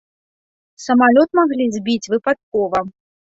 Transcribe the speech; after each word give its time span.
Самалёт 0.85 1.29
маглі 1.39 1.67
збіць 1.77 2.09
выпадкова. 2.13 2.83